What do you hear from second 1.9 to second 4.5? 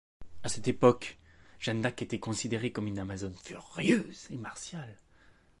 était considérée comme une amazone furieuse et